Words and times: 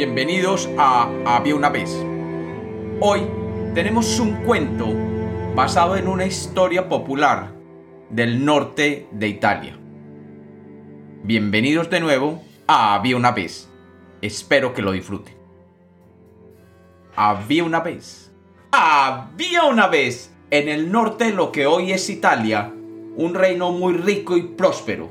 Bienvenidos 0.00 0.66
a 0.78 1.10
Había 1.26 1.54
una 1.54 1.68
vez. 1.68 1.94
Hoy 3.00 3.20
tenemos 3.74 4.18
un 4.18 4.36
cuento 4.46 4.86
basado 5.54 5.94
en 5.94 6.08
una 6.08 6.24
historia 6.24 6.88
popular 6.88 7.52
del 8.08 8.42
norte 8.42 9.08
de 9.10 9.28
Italia. 9.28 9.78
Bienvenidos 11.22 11.90
de 11.90 12.00
nuevo 12.00 12.42
a 12.66 12.94
Había 12.94 13.14
una 13.14 13.32
vez. 13.32 13.68
Espero 14.22 14.72
que 14.72 14.80
lo 14.80 14.92
disfruten. 14.92 15.34
Había 17.14 17.64
una 17.64 17.80
vez. 17.80 18.32
Había 18.72 19.64
una 19.64 19.86
vez 19.86 20.34
en 20.50 20.70
el 20.70 20.90
norte 20.90 21.24
de 21.24 21.32
lo 21.34 21.52
que 21.52 21.66
hoy 21.66 21.92
es 21.92 22.08
Italia, 22.08 22.72
un 23.16 23.34
reino 23.34 23.70
muy 23.70 23.92
rico 23.92 24.38
y 24.38 24.44
próspero. 24.44 25.10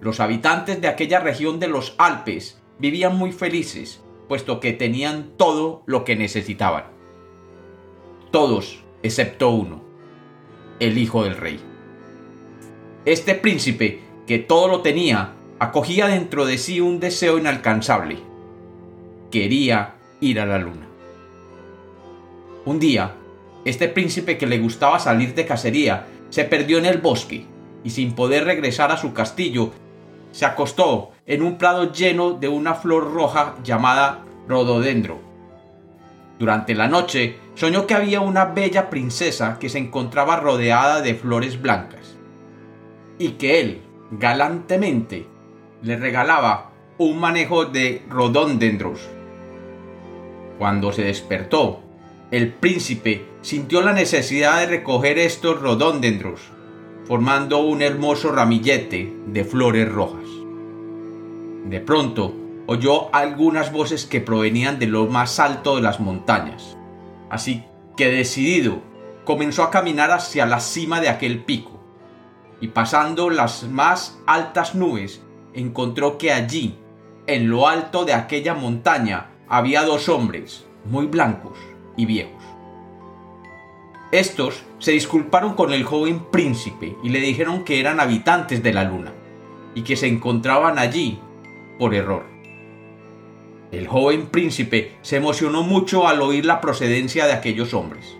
Los 0.00 0.18
habitantes 0.18 0.80
de 0.80 0.88
aquella 0.88 1.20
región 1.20 1.60
de 1.60 1.68
los 1.68 1.94
Alpes 1.96 2.60
vivían 2.78 3.16
muy 3.16 3.32
felices, 3.32 4.02
puesto 4.28 4.60
que 4.60 4.72
tenían 4.72 5.32
todo 5.36 5.82
lo 5.86 6.04
que 6.04 6.16
necesitaban. 6.16 6.84
Todos, 8.30 8.82
excepto 9.02 9.50
uno, 9.50 9.82
el 10.80 10.98
hijo 10.98 11.24
del 11.24 11.36
rey. 11.36 11.60
Este 13.04 13.34
príncipe, 13.34 14.00
que 14.26 14.38
todo 14.38 14.68
lo 14.68 14.80
tenía, 14.80 15.34
acogía 15.58 16.08
dentro 16.08 16.46
de 16.46 16.58
sí 16.58 16.80
un 16.80 17.00
deseo 17.00 17.38
inalcanzable. 17.38 18.18
Quería 19.30 19.94
ir 20.20 20.40
a 20.40 20.46
la 20.46 20.58
luna. 20.58 20.88
Un 22.64 22.80
día, 22.80 23.14
este 23.64 23.88
príncipe 23.88 24.38
que 24.38 24.46
le 24.46 24.58
gustaba 24.58 24.98
salir 24.98 25.34
de 25.34 25.46
cacería 25.46 26.06
se 26.30 26.44
perdió 26.44 26.78
en 26.78 26.86
el 26.86 26.98
bosque 26.98 27.44
y 27.84 27.90
sin 27.90 28.14
poder 28.14 28.44
regresar 28.44 28.90
a 28.90 28.96
su 28.96 29.12
castillo, 29.12 29.72
se 30.34 30.44
acostó 30.44 31.12
en 31.26 31.42
un 31.42 31.58
prado 31.58 31.92
lleno 31.92 32.32
de 32.32 32.48
una 32.48 32.74
flor 32.74 33.14
roja 33.14 33.54
llamada 33.62 34.24
rododendro. 34.48 35.20
Durante 36.40 36.74
la 36.74 36.88
noche 36.88 37.38
soñó 37.54 37.86
que 37.86 37.94
había 37.94 38.20
una 38.20 38.46
bella 38.46 38.90
princesa 38.90 39.60
que 39.60 39.68
se 39.68 39.78
encontraba 39.78 40.40
rodeada 40.40 41.02
de 41.02 41.14
flores 41.14 41.62
blancas 41.62 42.16
y 43.16 43.30
que 43.34 43.60
él, 43.60 43.82
galantemente, 44.10 45.28
le 45.82 45.96
regalaba 45.96 46.72
un 46.98 47.20
manejo 47.20 47.66
de 47.66 48.02
rododendros. 48.10 49.08
Cuando 50.58 50.90
se 50.90 51.04
despertó, 51.04 51.80
el 52.32 52.52
príncipe 52.52 53.24
sintió 53.40 53.82
la 53.82 53.92
necesidad 53.92 54.58
de 54.58 54.66
recoger 54.66 55.16
estos 55.16 55.60
rododendros, 55.60 56.40
formando 57.06 57.58
un 57.58 57.82
hermoso 57.82 58.32
ramillete 58.32 59.14
de 59.26 59.44
flores 59.44 59.90
rojas. 59.90 60.26
De 61.66 61.80
pronto, 61.80 62.34
oyó 62.66 63.14
algunas 63.14 63.72
voces 63.72 64.06
que 64.06 64.20
provenían 64.20 64.78
de 64.78 64.86
lo 64.86 65.06
más 65.06 65.38
alto 65.38 65.76
de 65.76 65.82
las 65.82 66.00
montañas. 66.00 66.76
Así 67.30 67.64
que 67.96 68.08
decidido, 68.08 68.82
comenzó 69.24 69.62
a 69.62 69.70
caminar 69.70 70.10
hacia 70.10 70.46
la 70.46 70.60
cima 70.60 71.00
de 71.00 71.08
aquel 71.08 71.44
pico, 71.44 71.80
y 72.60 72.68
pasando 72.68 73.30
las 73.30 73.64
más 73.64 74.18
altas 74.26 74.74
nubes, 74.74 75.22
encontró 75.52 76.18
que 76.18 76.32
allí, 76.32 76.78
en 77.26 77.50
lo 77.50 77.68
alto 77.68 78.04
de 78.04 78.14
aquella 78.14 78.54
montaña, 78.54 79.30
había 79.48 79.82
dos 79.82 80.08
hombres, 80.08 80.66
muy 80.84 81.06
blancos 81.06 81.58
y 81.96 82.06
viejos. 82.06 82.43
Estos 84.14 84.62
se 84.78 84.92
disculparon 84.92 85.54
con 85.54 85.72
el 85.72 85.82
joven 85.82 86.26
príncipe 86.30 86.96
y 87.02 87.08
le 87.08 87.18
dijeron 87.18 87.64
que 87.64 87.80
eran 87.80 87.98
habitantes 87.98 88.62
de 88.62 88.72
la 88.72 88.84
luna, 88.84 89.12
y 89.74 89.82
que 89.82 89.96
se 89.96 90.06
encontraban 90.06 90.78
allí 90.78 91.18
por 91.80 91.96
error. 91.96 92.22
El 93.72 93.88
joven 93.88 94.28
príncipe 94.28 94.92
se 95.02 95.16
emocionó 95.16 95.64
mucho 95.64 96.06
al 96.06 96.22
oír 96.22 96.44
la 96.44 96.60
procedencia 96.60 97.26
de 97.26 97.32
aquellos 97.32 97.74
hombres, 97.74 98.16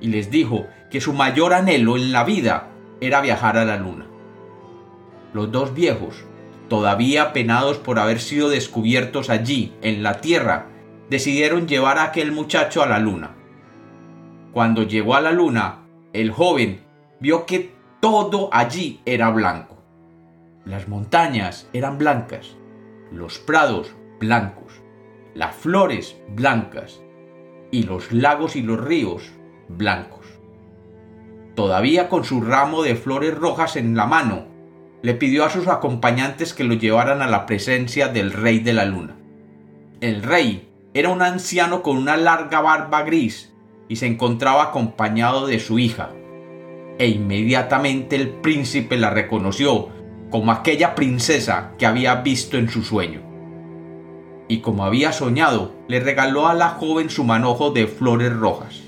y 0.00 0.06
les 0.06 0.30
dijo 0.30 0.68
que 0.92 1.00
su 1.00 1.12
mayor 1.12 1.54
anhelo 1.54 1.96
en 1.96 2.12
la 2.12 2.22
vida 2.22 2.68
era 3.00 3.20
viajar 3.20 3.58
a 3.58 3.64
la 3.64 3.78
luna. 3.78 4.06
Los 5.32 5.50
dos 5.50 5.74
viejos, 5.74 6.22
todavía 6.68 7.32
penados 7.32 7.78
por 7.78 7.98
haber 7.98 8.20
sido 8.20 8.48
descubiertos 8.48 9.28
allí, 9.28 9.72
en 9.82 10.04
la 10.04 10.20
Tierra, 10.20 10.68
decidieron 11.10 11.66
llevar 11.66 11.98
a 11.98 12.04
aquel 12.04 12.30
muchacho 12.30 12.80
a 12.80 12.86
la 12.86 13.00
luna. 13.00 13.35
Cuando 14.56 14.84
llegó 14.84 15.14
a 15.14 15.20
la 15.20 15.32
luna, 15.32 15.80
el 16.14 16.30
joven 16.30 16.80
vio 17.20 17.44
que 17.44 17.74
todo 18.00 18.48
allí 18.54 19.02
era 19.04 19.28
blanco. 19.28 19.82
Las 20.64 20.88
montañas 20.88 21.68
eran 21.74 21.98
blancas, 21.98 22.56
los 23.12 23.38
prados 23.38 23.94
blancos, 24.18 24.80
las 25.34 25.54
flores 25.54 26.16
blancas 26.30 27.02
y 27.70 27.82
los 27.82 28.12
lagos 28.12 28.56
y 28.56 28.62
los 28.62 28.82
ríos 28.82 29.30
blancos. 29.68 30.24
Todavía 31.54 32.08
con 32.08 32.24
su 32.24 32.40
ramo 32.40 32.82
de 32.82 32.96
flores 32.96 33.34
rojas 33.34 33.76
en 33.76 33.94
la 33.94 34.06
mano, 34.06 34.46
le 35.02 35.12
pidió 35.12 35.44
a 35.44 35.50
sus 35.50 35.68
acompañantes 35.68 36.54
que 36.54 36.64
lo 36.64 36.72
llevaran 36.72 37.20
a 37.20 37.26
la 37.26 37.44
presencia 37.44 38.08
del 38.08 38.32
rey 38.32 38.60
de 38.60 38.72
la 38.72 38.86
luna. 38.86 39.16
El 40.00 40.22
rey 40.22 40.72
era 40.94 41.10
un 41.10 41.20
anciano 41.20 41.82
con 41.82 41.98
una 41.98 42.16
larga 42.16 42.62
barba 42.62 43.02
gris 43.02 43.52
y 43.88 43.96
se 43.96 44.06
encontraba 44.06 44.64
acompañado 44.64 45.46
de 45.46 45.60
su 45.60 45.78
hija. 45.78 46.10
E 46.98 47.08
inmediatamente 47.08 48.16
el 48.16 48.28
príncipe 48.28 48.96
la 48.96 49.10
reconoció 49.10 49.88
como 50.30 50.50
aquella 50.52 50.94
princesa 50.94 51.72
que 51.78 51.86
había 51.86 52.16
visto 52.16 52.56
en 52.56 52.68
su 52.68 52.82
sueño. 52.82 53.22
Y 54.48 54.60
como 54.60 54.84
había 54.84 55.12
soñado, 55.12 55.74
le 55.88 56.00
regaló 56.00 56.46
a 56.46 56.54
la 56.54 56.70
joven 56.70 57.10
su 57.10 57.24
manojo 57.24 57.70
de 57.70 57.86
flores 57.86 58.32
rojas, 58.32 58.80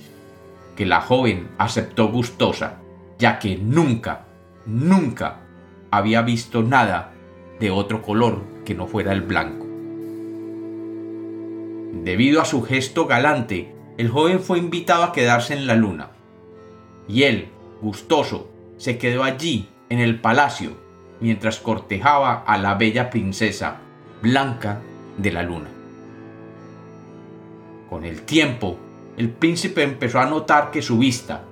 que 0.77 0.87
la 0.87 1.01
joven 1.01 1.49
aceptó 1.59 2.09
gustosa, 2.09 2.79
ya 3.19 3.39
que 3.39 3.57
nunca, 3.57 4.27
nunca 4.67 5.41
había 5.91 6.23
visto 6.23 6.63
nada 6.63 7.13
de 7.59 7.71
otro 7.71 8.03
color 8.03 8.43
que 8.65 8.75
no 8.75 8.87
fuera 8.87 9.13
el 9.13 9.23
blanco. 9.23 9.67
Debido 12.05 12.41
a 12.41 12.45
su 12.45 12.63
gesto 12.63 13.07
galante, 13.07 13.75
el 13.99 14.09
joven 14.09 14.39
fue 14.39 14.59
invitado 14.59 15.03
a 15.03 15.13
quedarse 15.13 15.55
en 15.55 15.67
la 15.67 15.75
luna. 15.75 16.11
Y 17.09 17.25
él, 17.25 17.49
gustoso, 17.83 18.49
se 18.77 18.97
quedó 18.97 19.25
allí, 19.25 19.69
en 19.89 19.99
el 19.99 20.21
palacio, 20.21 20.79
mientras 21.21 21.59
cortejaba 21.59 22.45
a 22.47 22.59
la 22.59 22.75
bella 22.75 23.11
princesa 23.11 23.79
Blanca 24.23 24.81
de 25.17 25.33
la 25.33 25.43
Luna. 25.43 25.69
Con 27.91 28.05
el 28.05 28.23
tiempo, 28.23 28.79
el 29.17 29.31
príncipe 29.31 29.83
empezó 29.83 30.21
a 30.21 30.27
notar 30.27 30.71
que 30.71 30.81
su 30.81 30.99
vista, 30.99 31.43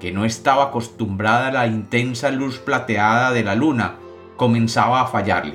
que 0.00 0.10
no 0.10 0.24
estaba 0.24 0.64
acostumbrada 0.64 1.48
a 1.48 1.52
la 1.52 1.66
intensa 1.68 2.30
luz 2.32 2.58
plateada 2.58 3.30
de 3.30 3.44
la 3.44 3.54
luna, 3.54 3.96
comenzaba 4.36 5.00
a 5.00 5.06
fallarle, 5.06 5.54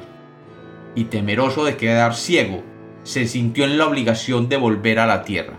y 0.96 1.06
temeroso 1.06 1.66
de 1.66 1.76
quedar 1.76 2.16
ciego, 2.16 2.64
se 3.04 3.28
sintió 3.28 3.66
en 3.66 3.78
la 3.78 3.88
obligación 3.88 4.48
de 4.48 4.56
volver 4.56 5.00
a 5.00 5.06
la 5.06 5.24
tierra. 5.24 5.59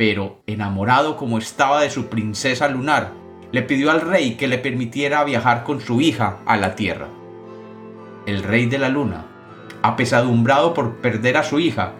Pero, 0.00 0.40
enamorado 0.46 1.18
como 1.18 1.36
estaba 1.36 1.82
de 1.82 1.90
su 1.90 2.06
princesa 2.06 2.68
lunar, 2.68 3.12
le 3.52 3.60
pidió 3.60 3.90
al 3.90 4.00
rey 4.00 4.36
que 4.36 4.48
le 4.48 4.56
permitiera 4.56 5.22
viajar 5.24 5.62
con 5.62 5.82
su 5.82 6.00
hija 6.00 6.38
a 6.46 6.56
la 6.56 6.74
tierra. 6.74 7.08
El 8.24 8.42
rey 8.42 8.64
de 8.64 8.78
la 8.78 8.88
luna, 8.88 9.26
apesadumbrado 9.82 10.72
por 10.72 11.02
perder 11.02 11.36
a 11.36 11.42
su 11.42 11.60
hija, 11.60 11.92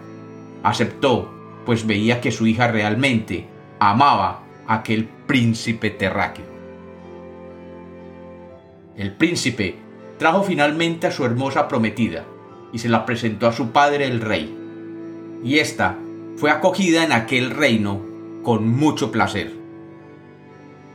aceptó, 0.63 1.31
pues 1.63 1.85
veía 1.85 2.21
que 2.21 2.31
su 2.31 2.47
hija 2.47 2.69
realmente 2.69 3.45
amaba 3.77 4.45
a 4.65 4.73
aquel 4.77 5.07
príncipe 5.27 5.91
terráqueo. 5.91 6.47
El 8.97 9.15
príncipe 9.15 9.75
trajo 10.17 10.41
finalmente 10.41 11.05
a 11.05 11.11
su 11.11 11.23
hermosa 11.23 11.67
prometida 11.67 12.25
y 12.73 12.79
se 12.79 12.89
la 12.89 13.05
presentó 13.05 13.45
a 13.45 13.53
su 13.53 13.69
padre 13.69 14.07
el 14.07 14.21
rey, 14.21 14.57
y 15.43 15.59
ésta 15.59 15.99
fue 16.37 16.51
acogida 16.51 17.03
en 17.03 17.11
aquel 17.11 17.51
reino 17.51 18.01
con 18.43 18.67
mucho 18.67 19.11
placer. 19.11 19.53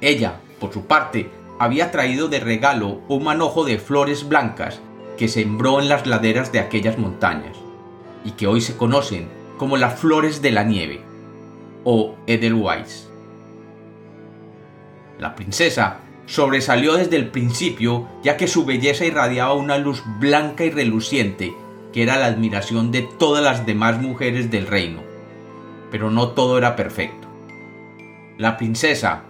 Ella 0.01 0.41
por 0.59 0.73
su 0.73 0.87
parte, 0.87 1.31
había 1.59 1.91
traído 1.91 2.29
de 2.29 2.41
regalo 2.41 3.01
un 3.09 3.25
manojo 3.25 3.65
de 3.65 3.79
flores 3.79 4.29
blancas 4.29 4.81
que 5.17 5.29
sembró 5.29 5.81
en 5.81 5.89
las 5.89 6.07
laderas 6.07 6.53
de 6.53 6.61
aquellas 6.61 6.99
montañas, 6.99 7.57
y 8.25 8.33
que 8.33 8.47
hoy 8.47 8.61
se 8.61 8.77
conocen 8.77 9.29
como 9.59 9.77
las 9.77 9.99
flores 9.99 10.43
de 10.43 10.51
la 10.51 10.65
nieve, 10.65 11.01
o 11.85 12.15
Edelweiss. 12.27 13.09
La 15.19 15.35
princesa 15.35 16.01
sobresalió 16.27 16.95
desde 16.95 17.17
el 17.17 17.31
principio 17.31 18.09
ya 18.23 18.37
que 18.37 18.49
su 18.49 18.65
belleza 18.65 19.07
irradiaba 19.07 19.55
una 19.55 19.79
luz 19.79 20.03
blanca 20.19 20.65
y 20.65 20.71
reluciente 20.71 21.55
que 21.93 22.03
era 22.03 22.17
la 22.17 22.27
admiración 22.27 22.91
de 22.91 23.03
todas 23.03 23.43
las 23.43 23.65
demás 23.65 24.03
mujeres 24.03 24.51
del 24.51 24.67
reino. 24.67 25.01
Pero 25.91 26.11
no 26.11 26.29
todo 26.29 26.59
era 26.59 26.77
perfecto. 26.77 27.29
La 28.39 28.57
princesa 28.57 29.25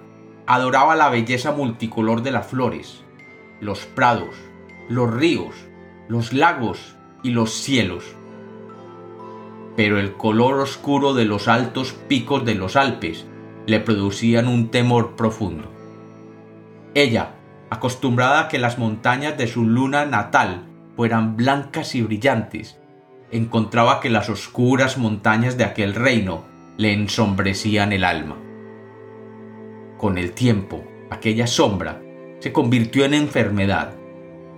adoraba 0.46 0.96
la 0.96 1.08
belleza 1.08 1.52
multicolor 1.52 2.22
de 2.22 2.30
las 2.30 2.46
flores, 2.46 3.04
los 3.60 3.86
prados, 3.86 4.36
los 4.88 5.12
ríos, 5.12 5.54
los 6.08 6.32
lagos 6.32 6.96
y 7.22 7.30
los 7.30 7.52
cielos. 7.52 8.04
pero 9.76 10.00
el 10.00 10.14
color 10.14 10.58
oscuro 10.60 11.12
de 11.12 11.26
los 11.26 11.48
altos 11.48 11.92
picos 11.92 12.44
de 12.44 12.54
los 12.54 12.76
Alpes 12.76 13.26
le 13.66 13.78
producían 13.78 14.48
un 14.48 14.70
temor 14.70 15.16
profundo. 15.16 15.70
Ella, 16.94 17.34
acostumbrada 17.68 18.40
a 18.40 18.48
que 18.48 18.58
las 18.58 18.78
montañas 18.78 19.36
de 19.36 19.46
su 19.46 19.64
luna 19.64 20.06
natal 20.06 20.64
fueran 20.96 21.36
blancas 21.36 21.94
y 21.94 22.00
brillantes, 22.00 22.78
encontraba 23.30 24.00
que 24.00 24.10
las 24.10 24.28
oscuras 24.28 24.98
montañas 24.98 25.56
de 25.56 25.64
aquel 25.64 25.94
reino 25.94 26.44
le 26.76 26.92
ensombrecían 26.92 27.92
el 27.92 28.04
alma. 28.04 28.36
Con 29.98 30.18
el 30.18 30.32
tiempo, 30.32 30.84
aquella 31.10 31.46
sombra 31.46 32.02
se 32.40 32.52
convirtió 32.52 33.04
en 33.04 33.14
enfermedad, 33.14 33.94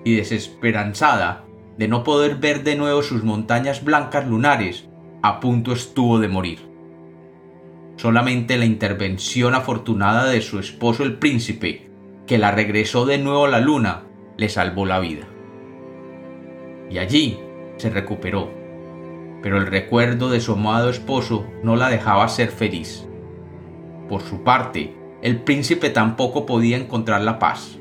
y 0.05 0.17
desesperanzada 0.17 1.45
de 1.77 1.89
no 1.89 2.03
poder 2.03 2.37
ver 2.37 2.65
de 2.65 2.77
nuevo 2.77 3.03
sus 3.03 3.23
montañas 3.23 3.85
blancas 3.85 4.27
lunares, 4.27 4.89
a 5.23 5.41
punto 5.41 5.73
estuvo 5.73 6.19
de 6.19 6.29
morir. 6.29 6.61
Solamente 7.97 8.57
la 8.57 8.65
intervención 8.65 9.55
afortunada 9.55 10.27
de 10.27 10.41
su 10.41 10.59
esposo 10.59 11.03
el 11.03 11.19
príncipe, 11.19 11.91
que 12.27 12.39
la 12.39 12.51
regresó 12.53 13.07
de 13.07 13.19
nuevo 13.19 13.47
a 13.47 13.49
la 13.49 13.61
luna, 13.61 14.05
le 14.37 14.49
salvó 14.49 14.87
la 14.87 15.01
vida. 15.01 15.27
Y 16.91 16.99
allí 16.99 17.39
se 17.79 17.91
recuperó, 17.91 18.51
pero 19.43 19.57
el 19.57 19.67
recuerdo 19.67 20.31
de 20.31 20.41
su 20.41 20.53
amado 20.53 20.91
esposo 20.91 21.47
no 21.63 21.77
la 21.77 21.89
dejaba 21.89 22.29
ser 22.29 22.51
feliz. 22.51 23.07
Por 24.09 24.23
su 24.23 24.43
parte, 24.43 24.95
el 25.23 25.43
príncipe 25.43 25.91
tampoco 25.91 26.47
podía 26.47 26.77
encontrar 26.77 27.23
la 27.23 27.39
paz. 27.39 27.79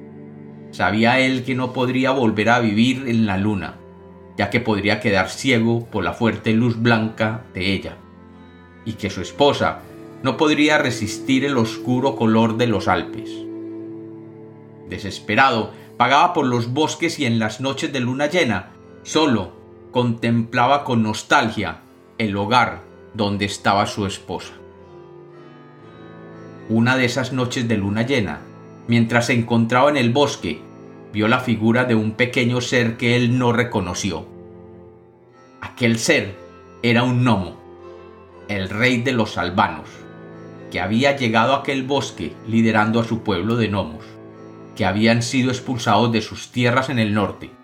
Sabía 0.72 1.20
él 1.20 1.44
que 1.44 1.56
no 1.56 1.74
podría 1.74 2.12
volver 2.12 2.50
a 2.50 2.60
vivir 2.60 3.06
en 3.08 3.26
la 3.26 3.38
luna, 3.38 3.76
ya 4.38 4.50
que 4.50 4.60
podría 4.60 5.00
quedar 5.00 5.30
ciego 5.30 5.86
por 5.86 6.04
la 6.04 6.14
fuerte 6.14 6.54
luz 6.54 6.82
blanca 6.82 7.46
de 7.54 7.74
ella, 7.74 7.98
y 8.86 8.94
que 8.94 9.10
su 9.10 9.22
esposa 9.22 9.80
no 10.24 10.38
podría 10.38 10.78
resistir 10.78 11.46
el 11.46 11.58
oscuro 11.58 12.16
color 12.16 12.58
de 12.58 12.68
los 12.68 12.88
Alpes. 12.88 13.30
Desesperado, 14.90 15.72
pagaba 15.98 16.34
por 16.34 16.46
los 16.46 16.74
bosques 16.74 17.20
y 17.20 17.26
en 17.26 17.40
las 17.40 17.62
noches 17.62 17.92
de 17.92 18.00
luna 18.00 18.28
llena, 18.28 18.72
solo 19.04 19.57
contemplaba 19.98 20.84
con 20.84 21.02
nostalgia 21.02 21.80
el 22.20 22.38
hogar 22.38 22.84
donde 23.16 23.46
estaba 23.46 23.88
su 23.88 24.06
esposa. 24.06 24.54
Una 26.70 26.96
de 26.98 27.06
esas 27.06 27.34
noches 27.34 27.68
de 27.68 27.78
luna 27.78 28.04
llena, 28.04 28.42
mientras 28.88 29.26
se 29.26 29.34
encontraba 29.34 29.90
en 29.90 29.98
el 29.98 30.12
bosque, 30.12 30.62
vio 31.12 31.28
la 31.28 31.40
figura 31.40 31.86
de 31.86 31.96
un 31.96 32.12
pequeño 32.12 32.62
ser 32.62 32.96
que 32.98 33.16
él 33.16 33.40
no 33.40 33.54
reconoció. 33.54 34.28
Aquel 35.62 35.98
ser 35.98 36.36
era 36.84 37.02
un 37.02 37.24
gnomo, 37.24 37.58
el 38.50 38.70
rey 38.70 39.02
de 39.02 39.14
los 39.14 39.36
albanos, 39.40 39.90
que 40.70 40.80
había 40.80 41.16
llegado 41.16 41.56
a 41.56 41.62
aquel 41.62 41.82
bosque 41.82 42.36
liderando 42.48 43.00
a 43.00 43.04
su 43.04 43.24
pueblo 43.24 43.56
de 43.56 43.70
gnomos, 43.70 44.06
que 44.76 44.86
habían 44.86 45.24
sido 45.24 45.50
expulsados 45.50 46.12
de 46.12 46.22
sus 46.22 46.52
tierras 46.52 46.90
en 46.90 47.00
el 47.00 47.16
norte 47.16 47.57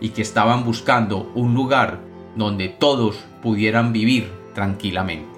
y 0.00 0.10
que 0.10 0.22
estaban 0.22 0.64
buscando 0.64 1.30
un 1.34 1.54
lugar 1.54 2.00
donde 2.34 2.68
todos 2.68 3.16
pudieran 3.42 3.92
vivir 3.92 4.30
tranquilamente. 4.54 5.28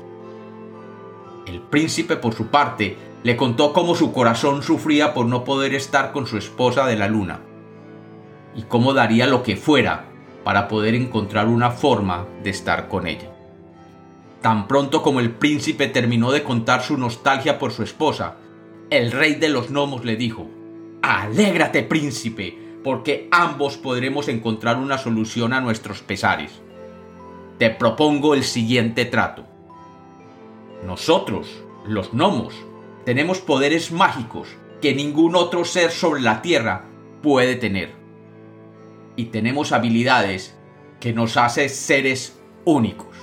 El 1.47 1.61
príncipe, 1.61 2.17
por 2.17 2.35
su 2.35 2.49
parte, 2.49 2.97
le 3.23 3.37
contó 3.37 3.73
cómo 3.73 3.95
su 3.95 4.13
corazón 4.13 4.63
sufría 4.63 5.15
por 5.15 5.27
no 5.27 5.45
poder 5.45 5.75
estar 5.75 6.13
con 6.13 6.27
su 6.27 6.37
esposa 6.37 6.87
de 6.87 6.97
la 6.97 7.09
luna, 7.09 7.41
y 8.55 8.63
cómo 8.63 8.93
daría 8.93 9.27
lo 9.27 9.43
que 9.43 9.57
fuera 9.57 10.07
para 10.45 10.69
poder 10.69 10.95
encontrar 10.95 11.47
una 11.49 11.71
forma 11.71 12.27
de 12.43 12.51
estar 12.51 12.89
con 12.89 13.07
ella. 13.07 13.31
Tan 14.41 14.69
pronto 14.69 15.03
como 15.03 15.21
el 15.21 15.31
príncipe 15.31 15.89
terminó 15.89 16.31
de 16.31 16.45
contar 16.45 16.83
su 16.83 16.97
nostalgia 16.97 17.59
por 17.59 17.73
su 17.73 17.83
esposa, 17.83 18.37
el 18.91 19.13
rey 19.13 19.35
de 19.35 19.49
los 19.49 19.71
gnomos 19.71 20.05
le 20.05 20.17
dijo, 20.17 20.47
Alégrate, 21.03 21.83
príncipe, 21.83 22.68
porque 22.83 23.29
ambos 23.31 23.77
podremos 23.77 24.29
encontrar 24.29 24.77
una 24.77 24.99
solución 24.99 25.53
a 25.53 25.61
nuestros 25.61 26.03
pesares. 26.03 26.53
Te 27.59 27.71
propongo 27.71 28.35
el 28.35 28.45
siguiente 28.45 29.05
trato. 29.05 29.45
Nosotros, 30.85 31.63
los 31.87 32.13
gnomos, 32.13 32.55
tenemos 33.05 33.41
poderes 33.41 33.91
mágicos 33.91 34.49
que 34.81 34.95
ningún 34.95 35.35
otro 35.35 35.65
ser 35.65 35.91
sobre 35.91 36.21
la 36.21 36.41
Tierra 36.41 36.85
puede 37.23 37.57
tener. 37.57 37.95
Y 39.17 39.27
tenemos 39.27 39.73
habilidades 39.73 40.57
que 41.01 41.13
nos 41.13 41.37
hacen 41.37 41.69
seres 41.69 42.39
únicos. 42.65 43.17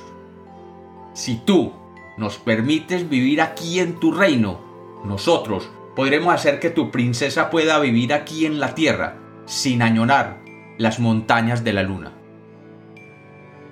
Si 1.14 1.38
tú 1.38 1.72
nos 2.18 2.38
permites 2.38 3.08
vivir 3.10 3.42
aquí 3.42 3.80
en 3.80 4.00
tu 4.02 4.12
reino, 4.12 4.60
nosotros 5.06 5.70
podremos 5.96 6.34
hacer 6.34 6.60
que 6.60 6.70
tu 6.70 6.92
princesa 6.92 7.50
pueda 7.50 7.80
vivir 7.80 8.14
aquí 8.14 8.46
en 8.46 8.60
la 8.60 8.76
Tierra 8.76 9.25
sin 9.46 9.82
añorar 9.82 10.40
las 10.78 11.00
montañas 11.00 11.64
de 11.64 11.74
la 11.74 11.84
luna. 11.84 12.14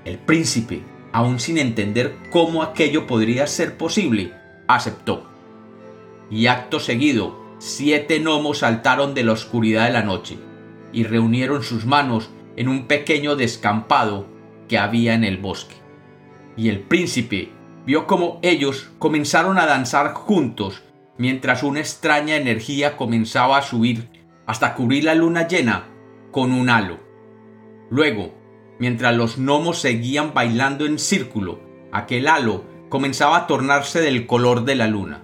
El 0.06 0.18
príncipe, 0.18 0.84
aún 1.12 1.40
sin 1.40 1.58
entender 1.58 2.16
cómo 2.30 2.64
aquello 2.64 3.08
podría 3.08 3.48
ser 3.48 3.78
posible, 3.78 4.34
aceptó. 4.68 5.30
Y 6.30 6.48
acto 6.48 6.80
seguido, 6.80 7.40
siete 7.60 8.20
gnomos 8.20 8.60
saltaron 8.60 9.14
de 9.14 9.24
la 9.24 9.34
oscuridad 9.34 9.86
de 9.86 9.94
la 9.94 10.04
noche 10.04 10.38
y 10.92 11.04
reunieron 11.04 11.64
sus 11.64 11.86
manos 11.86 12.30
en 12.56 12.68
un 12.68 12.88
pequeño 12.88 13.36
descampado 13.36 14.28
que 14.68 14.78
había 14.78 15.14
en 15.14 15.24
el 15.24 15.38
bosque 15.38 15.84
y 16.56 16.70
el 16.70 16.80
príncipe 16.80 17.52
vio 17.86 18.08
cómo 18.08 18.40
ellos 18.42 18.92
comenzaron 19.00 19.58
a 19.58 19.66
danzar 19.66 20.14
juntos 20.14 20.84
mientras 21.18 21.64
una 21.64 21.80
extraña 21.80 22.36
energía 22.36 22.98
comenzaba 22.98 23.58
a 23.58 23.62
subir 23.62 24.08
hasta 24.46 24.76
cubrir 24.76 25.04
la 25.04 25.16
luna 25.16 25.48
llena 25.48 25.90
con 26.32 26.52
un 26.52 26.70
halo. 26.70 27.00
Luego, 27.90 28.34
mientras 28.80 29.16
los 29.16 29.38
gnomos 29.38 29.80
seguían 29.80 30.34
bailando 30.34 30.86
en 30.86 31.00
círculo, 31.00 31.60
aquel 31.92 32.28
halo 32.28 32.64
comenzaba 32.90 33.38
a 33.38 33.48
tornarse 33.48 34.02
del 34.02 34.28
color 34.28 34.66
de 34.66 34.76
la 34.76 34.88
luna. 34.88 35.24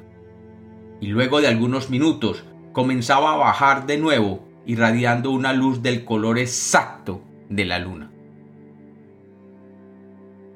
Y 1.01 1.07
luego 1.07 1.42
de 1.42 1.48
algunos 1.48 1.89
minutos 1.89 2.44
comenzaba 2.74 3.33
a 3.33 3.38
bajar 3.38 3.86
de 3.86 3.98
nuevo, 3.98 4.45
irradiando 4.66 5.31
una 5.31 5.54
luz 5.54 5.81
del 5.81 6.06
color 6.06 6.38
exacto 6.38 7.21
de 7.50 7.66
la 7.66 7.80
luna. 7.80 8.11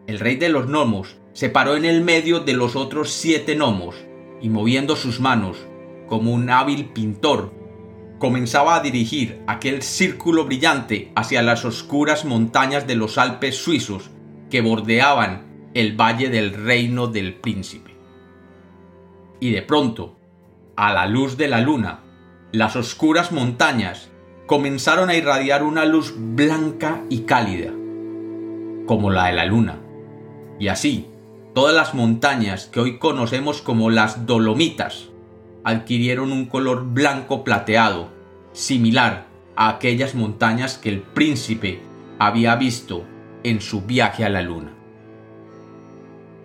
El 0.06 0.20
rey 0.20 0.36
de 0.36 0.50
los 0.50 0.68
gnomos 0.68 1.18
se 1.34 1.50
paró 1.50 1.76
en 1.76 1.86
el 1.86 2.04
medio 2.04 2.42
de 2.42 2.54
los 2.54 2.76
otros 2.76 3.12
siete 3.12 3.56
gnomos 3.56 3.96
y 4.42 4.50
moviendo 4.50 4.96
sus 4.96 5.20
manos, 5.20 5.58
como 6.08 6.34
un 6.34 6.50
hábil 6.50 6.86
pintor, 6.90 7.54
comenzaba 8.24 8.78
a 8.78 8.80
dirigir 8.80 9.44
aquel 9.48 9.82
círculo 9.82 10.46
brillante 10.46 11.12
hacia 11.14 11.42
las 11.42 11.66
oscuras 11.66 12.24
montañas 12.24 12.88
de 12.88 12.96
los 12.96 13.18
Alpes 13.18 13.58
suizos 13.58 14.12
que 14.50 14.62
bordeaban 14.62 15.70
el 15.74 16.00
valle 16.00 16.30
del 16.30 16.54
reino 16.54 17.08
del 17.08 17.34
príncipe. 17.34 17.98
Y 19.42 19.52
de 19.52 19.62
pronto, 19.62 20.16
a 20.78 20.94
la 20.94 21.06
luz 21.06 21.36
de 21.36 21.50
la 21.50 21.60
luna, 21.60 22.00
las 22.54 22.78
oscuras 22.78 23.34
montañas 23.34 24.10
comenzaron 24.46 25.10
a 25.10 25.16
irradiar 25.16 25.62
una 25.62 25.84
luz 25.84 26.14
blanca 26.16 27.02
y 27.10 27.24
cálida, 27.24 27.72
como 28.86 29.12
la 29.12 29.26
de 29.26 29.34
la 29.34 29.44
luna 29.44 29.82
y 30.60 30.70
así, 30.70 31.10
todas 31.54 31.76
las 31.76 31.94
montañas 31.94 32.68
que 32.68 32.80
hoy 32.80 33.00
conocemos 33.00 33.62
como 33.62 33.90
las 33.90 34.26
Dolomitas 34.26 35.10
adquirieron 35.64 36.32
un 36.32 36.46
color 36.46 36.86
blanco 36.86 37.44
plateado, 37.44 38.10
similar 38.54 39.28
a 39.56 39.70
aquellas 39.70 40.16
montañas 40.16 40.78
que 40.78 40.90
el 40.90 41.02
príncipe 41.02 41.82
había 42.20 42.56
visto 42.56 43.06
en 43.44 43.62
su 43.62 43.82
viaje 43.82 44.26
a 44.26 44.30
la 44.30 44.42
luna. 44.42 44.72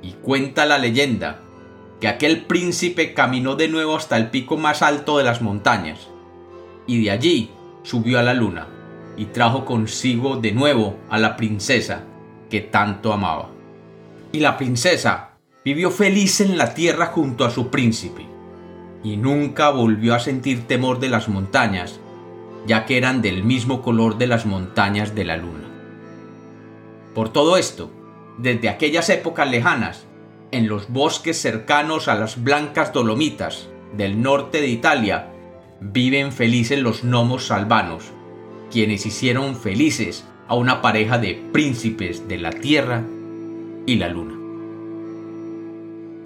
Y 0.03 0.13
cuenta 0.13 0.67
la 0.67 0.79
leyenda 0.79 1.41
que 2.01 2.09
aquel 2.09 2.45
príncipe 2.45 3.15
caminó 3.15 3.57
de 3.57 3.69
nuevo 3.69 3.97
hasta 3.97 4.17
el 4.17 4.31
pico 4.31 4.57
más 4.57 4.83
alto 4.83 5.19
de 5.19 5.25
las 5.25 5.43
montañas, 5.43 6.09
y 6.87 7.03
de 7.03 7.11
allí 7.11 7.51
subió 7.83 8.19
a 8.19 8.23
la 8.23 8.35
luna, 8.35 8.69
y 9.17 9.27
trajo 9.27 9.65
consigo 9.65 10.37
de 10.37 10.53
nuevo 10.53 10.97
a 11.11 11.19
la 11.19 11.37
princesa 11.37 12.05
que 12.49 12.61
tanto 12.61 13.13
amaba 13.13 13.51
y 14.33 14.41
la 14.41 14.57
princesa 14.57 15.39
vivió 15.65 15.91
feliz 15.91 16.41
en 16.41 16.59
la 16.59 16.75
tierra 16.75 17.07
junto 17.07 17.45
a 17.45 17.51
su 17.51 17.69
príncipe, 17.69 18.27
y 19.13 19.17
nunca 19.17 19.71
volvió 19.71 20.15
a 20.15 20.21
sentir 20.21 20.67
temor 20.67 21.01
de 21.01 21.09
las 21.09 21.29
montañas, 21.29 21.99
ya 22.67 22.85
que 22.85 22.99
eran 22.99 23.23
del 23.23 23.43
mismo 23.43 23.81
color 23.81 24.19
de 24.19 24.27
las 24.27 24.45
montañas 24.45 25.15
de 25.15 25.25
la 25.25 25.39
luna. 25.39 25.65
Por 27.15 27.31
todo 27.31 27.57
esto, 27.57 27.91
desde 28.37 28.69
aquellas 28.69 29.09
épocas 29.09 29.51
lejanas, 29.51 30.05
en 30.51 30.69
los 30.69 30.91
bosques 30.91 31.41
cercanos 31.41 32.09
a 32.09 32.17
las 32.17 32.43
blancas 32.43 32.93
Dolomitas 32.93 33.69
del 33.97 34.21
norte 34.21 34.61
de 34.61 34.69
Italia, 34.69 35.31
viven 35.81 36.31
felices 36.31 36.79
los 36.79 37.03
gnomos 37.03 37.51
albanos, 37.51 38.13
quienes 38.71 39.07
hicieron 39.07 39.57
felices 39.57 40.27
a 40.49 40.55
una 40.55 40.83
pareja 40.83 41.17
de 41.19 41.35
príncipes 41.51 42.29
de 42.29 42.37
la 42.37 42.51
tierra 42.51 43.05
y 43.87 43.97
la 43.97 44.09
luna. 44.09 44.38